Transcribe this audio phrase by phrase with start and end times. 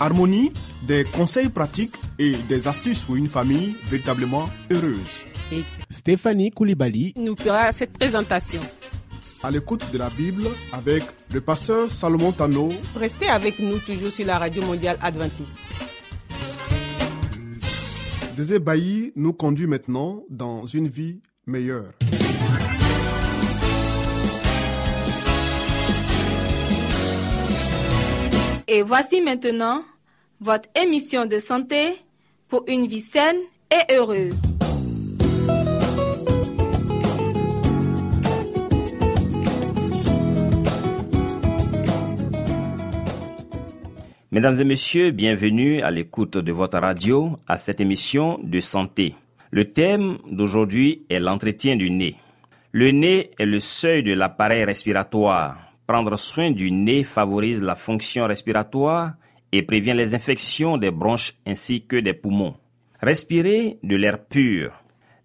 [0.00, 0.52] Harmonie,
[0.86, 4.98] des conseils pratiques et des astuces pour une famille véritablement heureuse.
[5.52, 8.60] et Stéphanie Koulibaly, nous fera cette présentation.
[9.42, 11.02] À l'écoute de la Bible avec
[11.32, 15.54] le pasteur Salomon Tano, Restez avec nous toujours sur la radio mondiale adventiste.
[18.36, 21.92] Zézé Bailly nous conduit maintenant dans une vie meilleure.
[28.74, 29.84] Et voici maintenant
[30.40, 31.94] votre émission de santé
[32.48, 33.36] pour une vie saine
[33.70, 34.32] et heureuse.
[44.30, 49.14] Mesdames et messieurs, bienvenue à l'écoute de votre radio à cette émission de santé.
[49.50, 52.16] Le thème d'aujourd'hui est l'entretien du nez.
[52.72, 55.61] Le nez est le seuil de l'appareil respiratoire.
[55.86, 59.14] Prendre soin du nez favorise la fonction respiratoire
[59.52, 62.54] et prévient les infections des bronches ainsi que des poumons.
[63.00, 64.72] Respirer de l'air pur.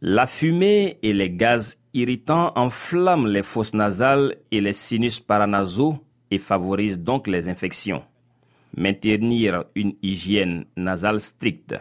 [0.02, 5.98] La fumée et les gaz irritants enflamment les fosses nasales et les sinus paranasaux
[6.32, 8.04] et favorisent donc les infections
[8.76, 11.76] maintenir une hygiène nasale stricte,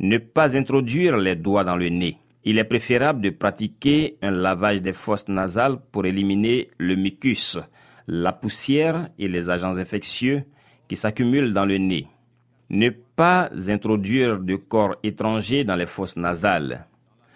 [0.00, 2.18] ne pas introduire les doigts dans le nez.
[2.44, 7.58] Il est préférable de pratiquer un lavage des fosses nasales pour éliminer le mucus,
[8.06, 10.44] la poussière et les agents infectieux
[10.88, 12.06] qui s'accumulent dans le nez.
[12.70, 16.86] Ne pas introduire de corps étrangers dans les fosses nasales.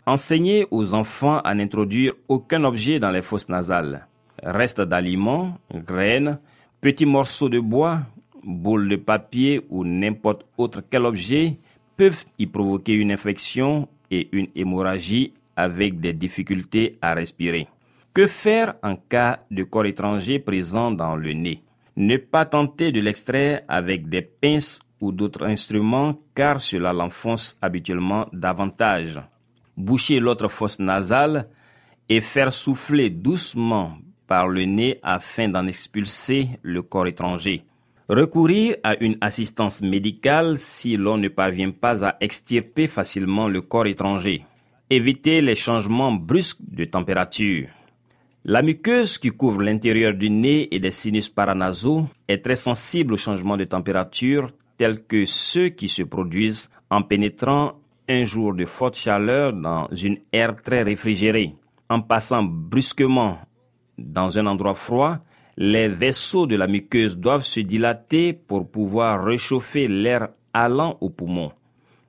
[0.07, 4.07] Enseigner aux enfants à n'introduire aucun objet dans les fosses nasales.
[4.43, 6.39] Restes d'aliments, graines,
[6.81, 8.03] petits morceaux de bois,
[8.45, 11.59] boules de papier ou n'importe autre quel objet
[11.97, 17.67] peuvent y provoquer une infection et une hémorragie avec des difficultés à respirer.
[18.17, 21.63] Que faire en cas de corps étranger présent dans le nez?
[21.97, 28.27] Ne pas tenter de l'extraire avec des pinces ou d'autres instruments car cela l'enfonce habituellement
[28.33, 29.21] davantage.
[29.77, 31.51] Boucher l'autre fosse nasale
[32.09, 37.65] et faire souffler doucement par le nez afin d'en expulser le corps étranger.
[38.09, 43.87] Recourir à une assistance médicale si l'on ne parvient pas à extirper facilement le corps
[43.87, 44.47] étranger.
[44.89, 47.69] Éviter les changements brusques de température.
[48.49, 53.17] La muqueuse qui couvre l'intérieur du nez et des sinus paranasaux est très sensible aux
[53.17, 57.73] changements de température tels que ceux qui se produisent en pénétrant
[58.09, 61.57] un jour de forte chaleur dans une aire très réfrigérée.
[61.89, 63.37] En passant brusquement
[63.99, 65.17] dans un endroit froid,
[65.57, 71.51] les vaisseaux de la muqueuse doivent se dilater pour pouvoir réchauffer l'air allant aux poumons.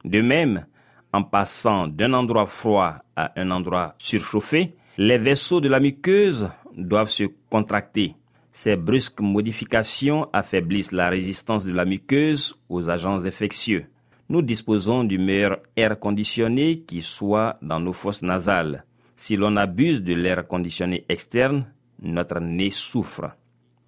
[0.05, 0.67] De même,
[1.11, 7.11] en passant d'un endroit froid à un endroit surchauffé, les vaisseaux de la muqueuse doivent
[7.11, 8.15] se contracter.
[8.51, 13.85] Ces brusques modifications affaiblissent la résistance de la muqueuse aux agents infectieux.
[14.29, 18.85] Nous disposons du meilleur air conditionné qui soit dans nos fosses nasales.
[19.15, 21.67] Si l'on abuse de l'air conditionné externe,
[22.01, 23.35] notre nez souffre.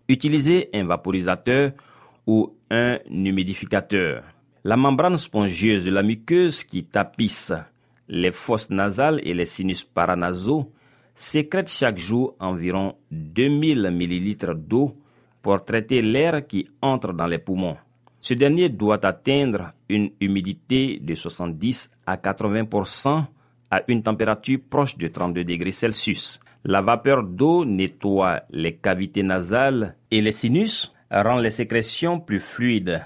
[0.07, 1.71] Utilisez un vaporisateur
[2.27, 4.23] ou un humidificateur.
[4.63, 7.53] La membrane spongieuse de la muqueuse qui tapisse
[8.07, 10.71] les fosses nasales et les sinus paranasaux
[11.19, 14.96] sécrète chaque jour environ 2000 ml d'eau
[15.41, 17.75] pour traiter l'air qui entre dans les poumons.
[18.22, 23.25] Ce dernier doit atteindre une humidité de 70 à 80%
[23.69, 26.40] à une température proche de 32 degrés Celsius.
[26.63, 33.01] La vapeur d'eau nettoie les cavités nasales et les sinus, rend les sécrétions plus fluides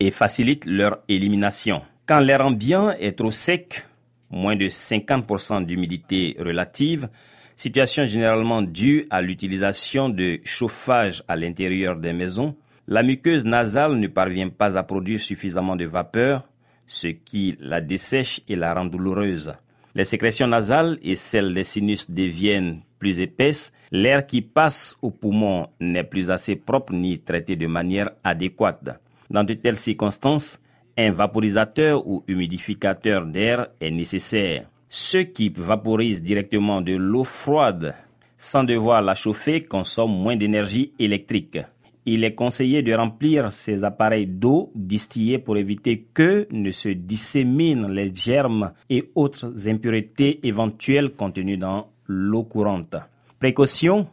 [0.00, 1.80] et facilite leur élimination.
[2.04, 3.86] Quand l'air ambiant est trop sec,
[4.30, 7.08] moins de 50% d'humidité relative,
[7.56, 12.56] situation généralement due à l'utilisation de chauffage à l'intérieur des maisons,
[12.86, 16.46] la muqueuse nasale ne parvient pas à produire suffisamment de vapeur,
[16.86, 19.54] ce qui la dessèche et la rend douloureuse.
[19.94, 25.68] Les sécrétions nasales et celles des sinus deviennent plus épaisses, l'air qui passe aux poumons
[25.80, 29.00] n'est plus assez propre ni traité de manière adéquate.
[29.30, 30.58] Dans de telles circonstances,
[30.96, 34.68] un vaporisateur ou humidificateur d'air est nécessaire.
[34.96, 37.96] Ceux qui vaporisent directement de l'eau froide
[38.38, 41.58] sans devoir la chauffer consomment moins d'énergie électrique.
[42.06, 47.88] il est conseillé de remplir ces appareils d'eau distillée pour éviter que ne se disséminent
[47.88, 52.94] les germes et autres impuretés éventuelles contenues dans l'eau courante.
[53.40, 54.06] Précaution,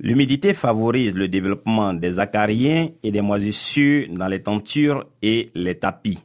[0.00, 6.18] l'humidité favorise le développement des acariens et des moisissures dans les tentures et les tapis.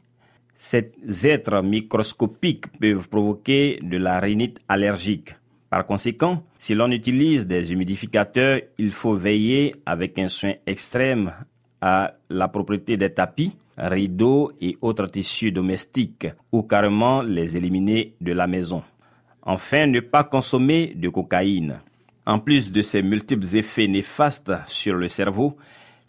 [0.62, 0.92] Ces
[1.24, 5.34] êtres microscopiques peuvent provoquer de la rhinite allergique.
[5.70, 11.32] Par conséquent, si l'on utilise des humidificateurs, il faut veiller avec un soin extrême
[11.80, 18.34] à la propriété des tapis, rideaux et autres tissus domestiques ou carrément les éliminer de
[18.34, 18.82] la maison.
[19.40, 21.80] Enfin, ne pas consommer de cocaïne.
[22.26, 25.56] En plus de ses multiples effets néfastes sur le cerveau,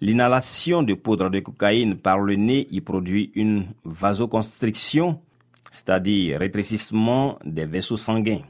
[0.02, 5.22] l'inhalation de poudre de cocaïne par le nez y produit une vasoconstriction,
[5.72, 8.42] c'est-à-dire rétrécissement des vaisseaux sanguins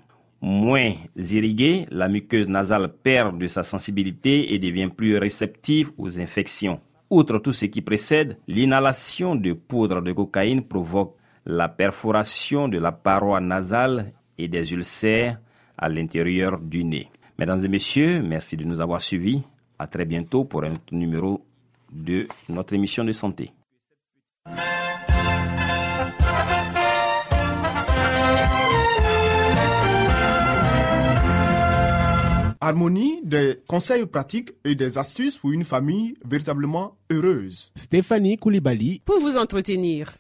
[0.42, 6.80] moins irriguée, la muqueuse nasale perd de sa sensibilité et devient plus réceptive aux infections.
[7.10, 11.16] Outre tout ce qui précède, l'inhalation de poudre de cocaïne provoque
[11.46, 15.40] la perforation de la paroi nasale et des ulcères
[15.78, 17.10] à l'intérieur du nez.
[17.38, 19.44] Mesdames et messieurs, merci de nous avoir suivis.
[19.82, 21.44] À très bientôt pour un numéro
[21.92, 23.50] de notre émission de santé.
[32.62, 37.72] Harmonie, des conseils pratiques et des astuces pour une famille véritablement heureuse.
[37.76, 39.02] Stéphanie Koulibaly.
[39.04, 40.12] Pour vous entretenir.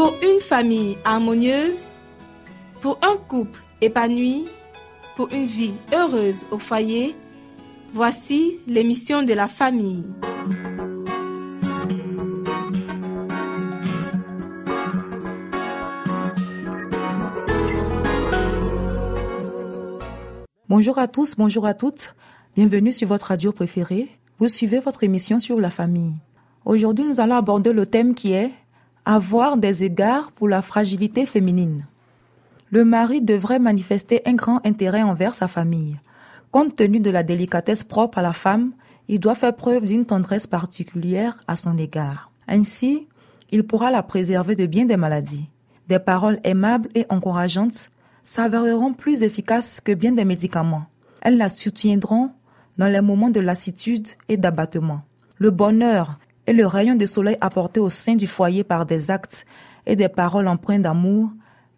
[0.00, 1.88] Pour une famille harmonieuse,
[2.82, 4.44] pour un couple épanoui,
[5.16, 7.16] pour une vie heureuse au foyer,
[7.94, 10.04] voici l'émission de la famille.
[20.68, 22.14] Bonjour à tous, bonjour à toutes.
[22.54, 24.08] Bienvenue sur votre radio préférée.
[24.38, 26.14] Vous suivez votre émission sur la famille.
[26.64, 28.52] Aujourd'hui, nous allons aborder le thème qui est
[29.08, 31.86] avoir des égards pour la fragilité féminine.
[32.70, 35.96] Le mari devrait manifester un grand intérêt envers sa famille.
[36.50, 38.72] Compte tenu de la délicatesse propre à la femme,
[39.08, 42.30] il doit faire preuve d'une tendresse particulière à son égard.
[42.48, 43.08] Ainsi,
[43.50, 45.48] il pourra la préserver de bien des maladies.
[45.88, 47.90] Des paroles aimables et encourageantes
[48.24, 50.84] s'avéreront plus efficaces que bien des médicaments.
[51.22, 52.30] Elles la soutiendront
[52.76, 55.00] dans les moments de lassitude et d'abattement.
[55.38, 59.44] Le bonheur et le rayon de soleil apporté au sein du foyer par des actes
[59.84, 61.30] et des paroles empreintes d'amour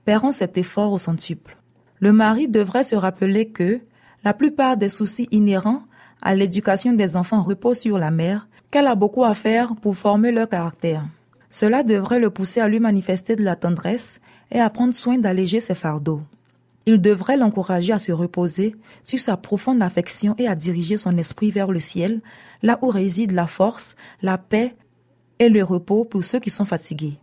[0.05, 1.57] paieront cet effort au centuple.
[1.99, 3.81] Le mari devrait se rappeler que
[4.23, 5.83] la plupart des soucis inhérents
[6.23, 10.31] à l'éducation des enfants reposent sur la mère, qu'elle a beaucoup à faire pour former
[10.31, 11.05] leur caractère.
[11.51, 14.21] Cela devrait le pousser à lui manifester de la tendresse
[14.53, 16.23] et à prendre soin d'alléger ses fardeaux.
[16.87, 21.51] Il devrait l'encourager à se reposer sur sa profonde affection et à diriger son esprit
[21.51, 22.21] vers le ciel,
[22.63, 24.75] là où réside la force, la paix
[25.39, 27.19] et le repos pour ceux qui sont fatigués.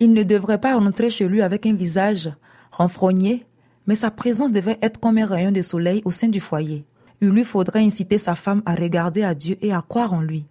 [0.00, 2.30] Il ne devrait pas rentrer chez lui avec un visage
[2.70, 3.46] renfrogné,
[3.86, 6.84] mais sa présence devait être comme un rayon de soleil au sein du foyer.
[7.20, 10.46] Il lui faudrait inciter sa femme à regarder à Dieu et à croire en lui.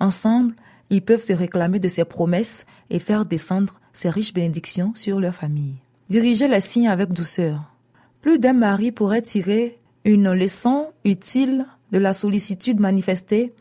[0.00, 0.54] Ensemble,
[0.90, 5.34] ils peuvent se réclamer de ses promesses et faire descendre ses riches bénédictions sur leur
[5.34, 5.76] famille.
[6.08, 7.74] Diriger les signes avec douceur.
[8.20, 13.54] Plus d'un mari pourrait tirer une leçon utile de la sollicitude manifestée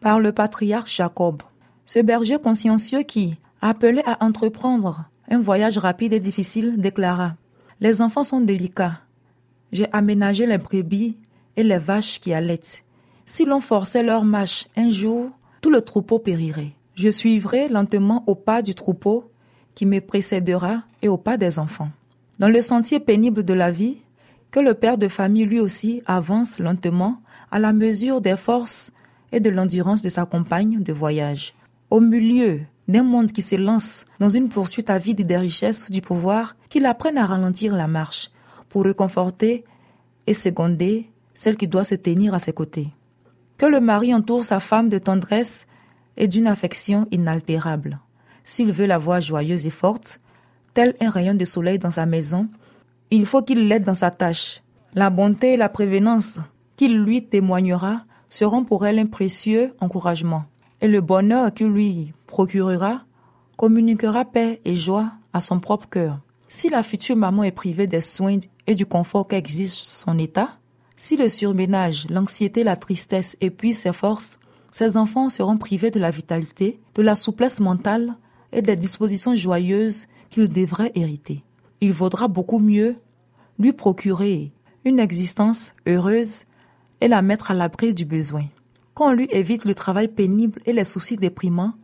[0.00, 1.42] par le patriarche Jacob.
[1.84, 7.36] Ce berger consciencieux qui, appelé à entreprendre un voyage rapide et difficile, déclara
[7.80, 9.00] Les enfants sont délicats.
[9.72, 11.18] J'ai aménagé les brebis
[11.56, 12.84] et les vaches qui allaitent.
[13.26, 16.72] Si l'on forçait leur marche un jour, tout le troupeau périrait.
[16.94, 19.30] Je suivrai lentement au pas du troupeau
[19.74, 21.90] qui me précédera et au pas des enfants
[22.38, 23.98] dans le sentier pénible de la vie,
[24.50, 28.92] que le père de famille lui aussi avance lentement à la mesure des forces
[29.32, 31.54] et de l'endurance de sa compagne de voyage.
[31.90, 36.86] Au milieu d'un monde qui s'élance dans une poursuite avide des richesses du pouvoir, qu'il
[36.86, 38.30] apprenne à ralentir la marche
[38.68, 39.64] pour réconforter
[40.26, 42.88] et seconder celle qui doit se tenir à ses côtés.
[43.58, 45.66] Que le mari entoure sa femme de tendresse
[46.16, 48.00] et d'une affection inaltérable.
[48.44, 50.20] S'il veut la voir joyeuse et forte,
[50.78, 52.46] tel un rayon de soleil dans sa maison,
[53.10, 54.62] il faut qu'il l'aide dans sa tâche.
[54.94, 56.38] La bonté et la prévenance
[56.76, 60.44] qu'il lui témoignera seront pour elle un précieux encouragement.
[60.80, 63.00] Et le bonheur qu'il lui procurera
[63.56, 66.20] communiquera paix et joie à son propre cœur.
[66.46, 70.50] Si la future maman est privée des soins et du confort qu'exige son état,
[70.96, 74.38] si le surménage, l'anxiété, la tristesse épuisent ses forces,
[74.70, 78.14] ses enfants seront privés de la vitalité, de la souplesse mentale
[78.52, 81.44] et des dispositions joyeuses qu'ils devraient hériter.
[81.80, 82.96] il vaudra beaucoup mieux
[83.58, 84.52] lui procurer
[84.84, 86.44] une existence heureuse
[87.00, 88.44] et la mettre à l'abri du besoin.
[88.94, 91.74] Qu'on lui évite le travail pénible et les soucis déprimants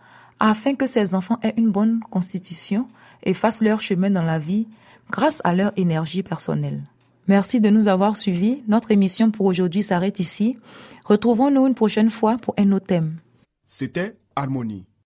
[0.41, 2.89] afin que ses enfants aient une bonne constitution
[3.23, 4.67] et fassent leur chemin dans la vie
[5.11, 6.83] grâce à leur énergie personnelle.
[7.29, 8.63] Merci de nous avoir suivis.
[8.69, 10.59] Notre émission pour aujourd'hui s'arrête ici.
[11.05, 13.19] Retrouvons-nous une prochaine fois pour un autre thème.
[13.65, 14.85] C'était Harmonie.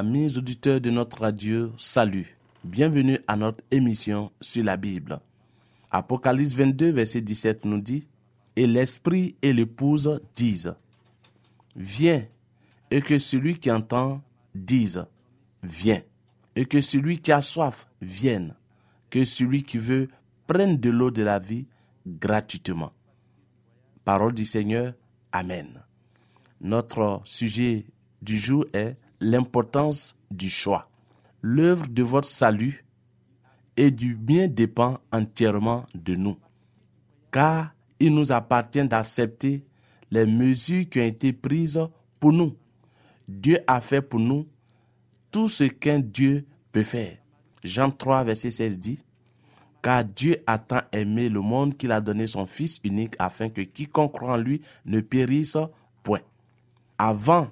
[0.00, 2.34] Amis auditeurs de notre radio, salut.
[2.64, 5.20] Bienvenue à notre émission sur la Bible.
[5.90, 8.08] Apocalypse 22, verset 17 nous dit,
[8.56, 10.74] Et l'Esprit et l'épouse disent,
[11.76, 12.24] Viens,
[12.90, 14.22] et que celui qui entend
[14.54, 15.04] dise,
[15.62, 16.00] Viens,
[16.56, 18.54] et que celui qui a soif vienne,
[19.10, 20.08] que celui qui veut
[20.46, 21.66] prenne de l'eau de la vie
[22.06, 22.92] gratuitement.
[24.06, 24.94] Parole du Seigneur,
[25.30, 25.84] Amen.
[26.62, 27.84] Notre sujet
[28.22, 30.88] du jour est l'importance du choix.
[31.42, 32.84] L'œuvre de votre salut
[33.76, 36.36] et du bien dépend entièrement de nous,
[37.30, 39.64] car il nous appartient d'accepter
[40.10, 41.80] les mesures qui ont été prises
[42.18, 42.56] pour nous.
[43.28, 44.46] Dieu a fait pour nous
[45.30, 47.16] tout ce qu'un Dieu peut faire.
[47.62, 49.04] Jean 3, verset 16 dit,
[49.82, 53.60] Car Dieu a tant aimé le monde qu'il a donné son Fils unique afin que
[53.60, 55.56] quiconque croit en lui ne périsse
[56.02, 56.20] point.
[56.98, 57.48] Avant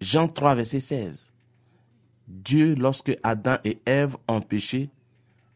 [0.00, 1.32] Jean 3, verset 16.
[2.28, 4.90] Dieu, lorsque Adam et Ève ont péché,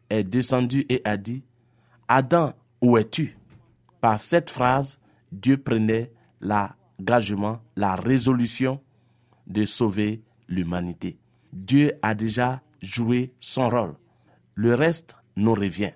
[0.09, 1.43] est descendu et a dit,
[2.07, 3.37] Adam, où es-tu?
[4.01, 4.99] Par cette phrase,
[5.31, 8.81] Dieu prenait l'engagement, la résolution
[9.47, 11.17] de sauver l'humanité.
[11.53, 13.95] Dieu a déjà joué son rôle.
[14.55, 15.93] Le reste nous revient.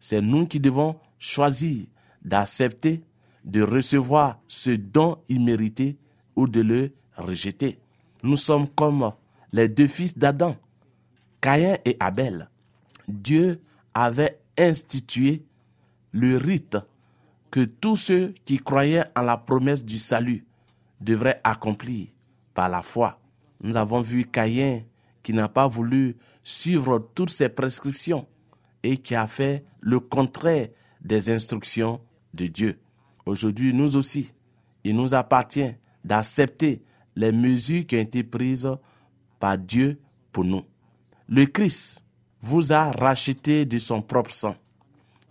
[0.00, 1.86] C'est nous qui devons choisir
[2.22, 3.02] d'accepter,
[3.44, 5.96] de recevoir ce don immérité
[6.34, 7.78] ou de le rejeter.
[8.26, 9.12] Nous sommes comme
[9.52, 10.56] les deux fils d'Adam,
[11.40, 12.50] Caïn et Abel.
[13.06, 13.60] Dieu
[13.94, 15.44] avait institué
[16.10, 16.76] le rite
[17.52, 20.44] que tous ceux qui croyaient en la promesse du salut
[21.00, 22.08] devraient accomplir
[22.52, 23.20] par la foi.
[23.60, 24.82] Nous avons vu Caïn
[25.22, 28.26] qui n'a pas voulu suivre toutes ces prescriptions
[28.82, 30.66] et qui a fait le contraire
[31.00, 32.00] des instructions
[32.34, 32.80] de Dieu.
[33.24, 34.34] Aujourd'hui, nous aussi,
[34.82, 35.70] il nous appartient
[36.04, 36.82] d'accepter
[37.16, 38.68] les mesures qui ont été prises
[39.40, 39.98] par Dieu
[40.32, 40.62] pour nous.
[41.28, 42.04] Le Christ
[42.40, 44.54] vous a racheté de son propre sang.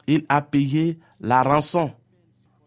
[0.08, 1.94] Il a payé la rançon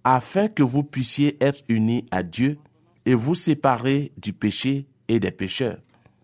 [0.04, 2.58] afin que vous puissiez être unis à Dieu
[3.04, 5.78] et vous séparer du péché et des pécheurs.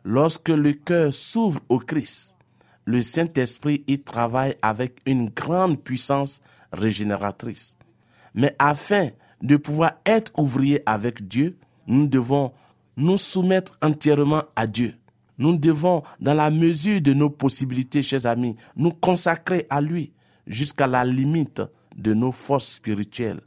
[0.04, 2.36] Lorsque le cœur s'ouvre au Christ,
[2.84, 7.78] le Saint-Esprit y travaille avec une grande puissance régénératrice.
[8.34, 9.10] Mais afin
[9.42, 12.52] de pouvoir être ouvrier avec Dieu, nous devons
[12.96, 14.94] nous soumettre entièrement à Dieu.
[15.38, 20.12] Nous devons, dans la mesure de nos possibilités, chers amis, nous consacrer à lui
[20.46, 21.62] jusqu'à la limite
[21.96, 23.40] de nos forces spirituelles,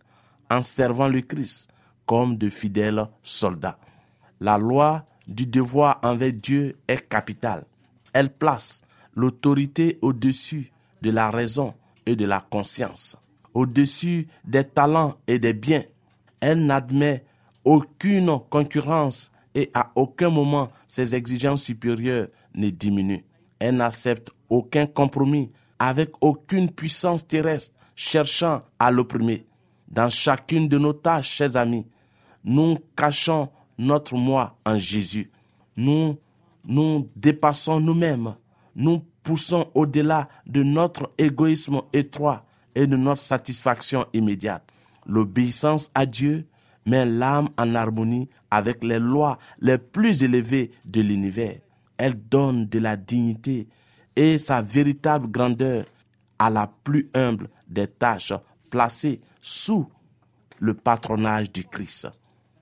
[0.49, 1.69] en servant le Christ
[2.05, 3.77] comme de fidèles soldats.
[4.39, 7.65] La loi du devoir envers Dieu est capitale.
[8.13, 8.81] Elle place
[9.15, 11.73] l'autorité au-dessus de la raison
[12.05, 13.17] et de la conscience,
[13.53, 15.83] au-dessus des talents et des biens.
[16.39, 17.25] Elle n'admet
[17.65, 23.23] aucune concurrence et à aucun moment ses exigences supérieures ne diminuent.
[23.57, 29.47] Elle n'accepte aucun compromis avec aucune puissance terrestre cherchant à l'opprimer.
[29.87, 31.87] Dans chacune de nos tâches, chers amis,
[32.43, 33.49] nous cachons
[33.79, 35.31] notre moi en Jésus.
[35.75, 36.17] Nous
[36.63, 38.35] nous dépassons nous-mêmes.
[38.75, 42.45] Nous poussons au-delà de notre égoïsme étroit
[42.75, 44.69] et de notre satisfaction immédiate.
[45.07, 46.45] L'obéissance à Dieu
[46.87, 51.59] met l'âme en harmonie avec les lois les plus élevées de l'univers.
[51.97, 53.67] Elle donne de la dignité
[54.15, 55.85] et sa véritable grandeur
[56.39, 58.33] à la plus humble des tâches
[58.69, 59.87] placées sous
[60.59, 62.07] le patronage du Christ.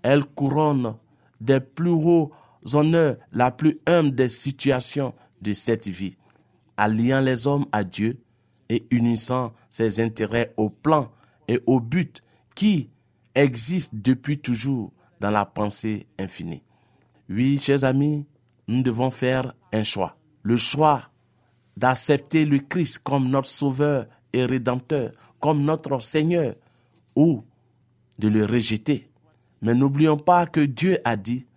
[0.01, 0.95] Elle couronne
[1.39, 2.31] des plus hauts
[2.73, 6.17] honneurs la plus humble des situations de cette vie,
[6.77, 8.19] alliant les hommes à Dieu
[8.69, 11.11] et unissant ses intérêts au plan
[11.47, 12.23] et au but
[12.55, 12.89] qui
[13.35, 16.63] existent depuis toujours dans la pensée infinie.
[17.29, 18.25] Oui, chers amis,
[18.67, 20.17] nous devons faire un choix.
[20.43, 21.03] Le choix
[21.77, 26.55] d'accepter le Christ comme notre Sauveur et Rédempteur, comme notre Seigneur,
[27.15, 27.43] ou
[28.19, 29.09] de le rejeter.
[29.61, 31.47] Mais n'oublions pas que Dieu a dit,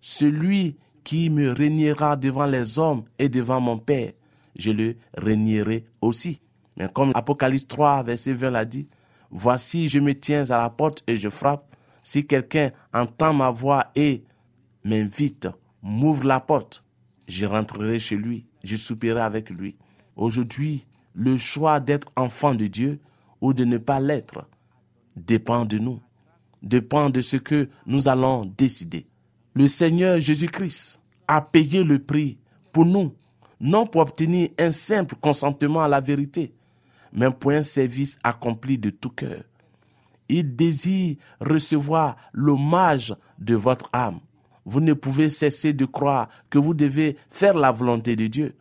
[0.00, 4.12] celui qui me régnera devant les hommes et devant mon Père,
[4.58, 6.40] je le régnerai aussi.
[6.76, 8.86] Mais comme Apocalypse 3, verset 20 l'a dit,
[9.30, 11.74] Voici, je me tiens à la porte et je frappe.
[12.02, 14.24] Si quelqu'un entend ma voix et
[14.84, 15.48] m'invite,
[15.82, 16.84] m'ouvre la porte,
[17.26, 19.76] je rentrerai chez lui, je soupirai avec lui.
[20.16, 23.00] Aujourd'hui, le choix d'être enfant de Dieu
[23.40, 24.48] ou de ne pas l'être
[25.16, 26.00] dépend de nous,
[26.62, 29.06] dépend de ce que nous allons décider.
[29.54, 32.38] Le Seigneur Jésus-Christ a payé le prix
[32.72, 33.14] pour nous,
[33.60, 36.54] non pour obtenir un simple consentement à la vérité,
[37.12, 39.42] mais pour un service accompli de tout cœur.
[40.28, 44.20] Il désire recevoir l'hommage de votre âme.
[44.64, 48.54] Vous ne pouvez cesser de croire que vous devez faire la volonté de Dieu.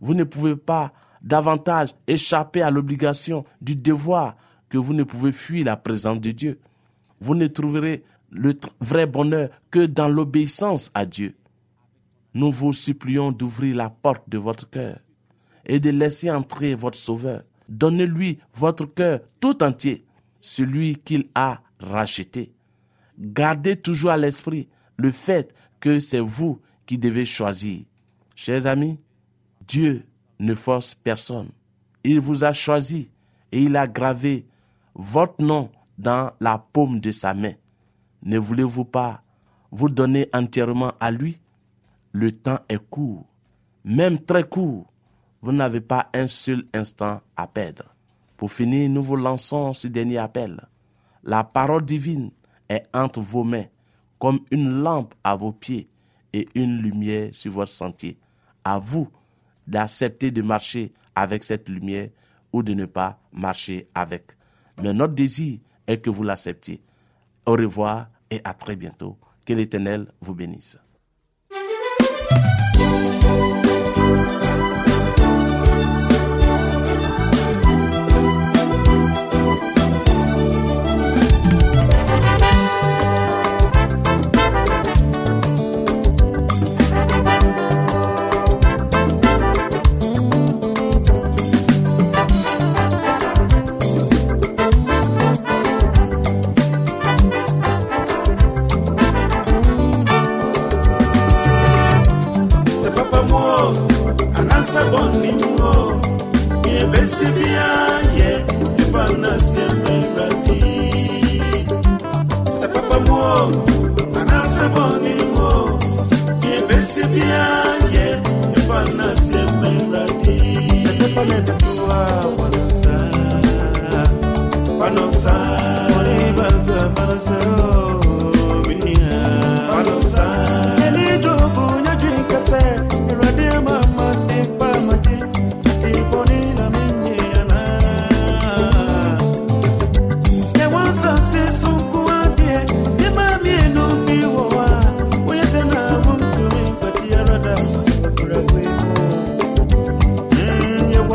[0.00, 4.36] Vous ne pouvez pas davantage échapper à l'obligation du devoir
[4.68, 6.60] que vous ne pouvez fuir la présence de Dieu.
[7.20, 11.34] Vous ne trouverez le vrai bonheur que dans l'obéissance à Dieu.
[12.34, 14.98] Nous vous supplions d'ouvrir la porte de votre cœur
[15.64, 17.42] et de laisser entrer votre Sauveur.
[17.68, 20.04] Donnez-lui votre cœur tout entier,
[20.40, 22.52] celui qu'il a racheté.
[23.18, 27.82] Gardez toujours à l'esprit le fait que c'est vous qui devez choisir.
[28.34, 28.98] Chers amis,
[29.66, 30.04] Dieu
[30.38, 31.48] ne force personne.
[32.04, 33.10] Il vous a choisi
[33.52, 34.46] et il a gravé
[34.94, 37.54] votre nom dans la paume de sa main.
[38.22, 39.22] Ne voulez-vous pas
[39.70, 41.40] vous donner entièrement à lui?
[42.12, 43.26] Le temps est court,
[43.84, 44.92] même très court.
[45.46, 47.84] Vous n'avez pas un seul instant à perdre.
[48.36, 50.60] Pour finir, nous vous lançons ce dernier appel.
[51.22, 52.32] La parole divine
[52.68, 53.66] est entre vos mains,
[54.18, 55.88] comme une lampe à vos pieds
[56.32, 58.18] et une lumière sur votre sentier.
[58.64, 59.08] À vous
[59.68, 62.08] d'accepter de marcher avec cette lumière
[62.52, 64.32] ou de ne pas marcher avec.
[64.82, 66.82] Mais notre désir est que vous l'acceptiez.
[67.46, 69.16] Au revoir et à très bientôt.
[69.46, 70.76] Que l'Éternel vous bénisse.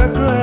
[0.00, 0.39] like a.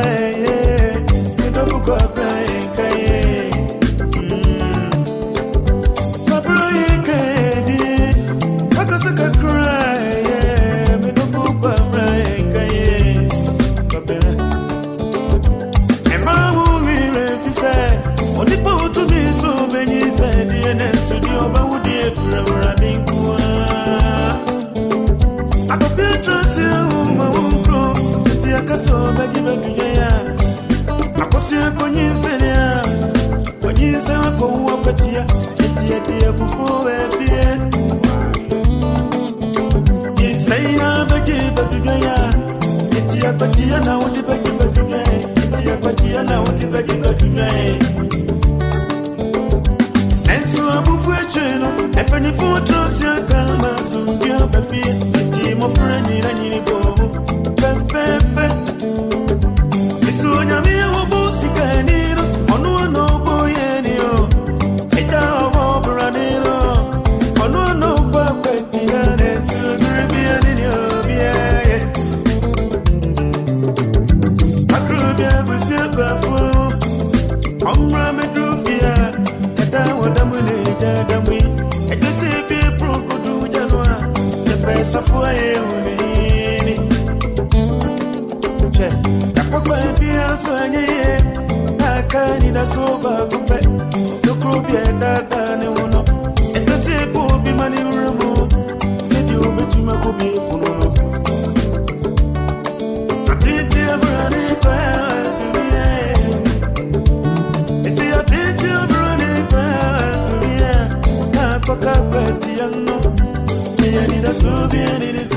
[114.28, 115.37] Iya ni da subi ni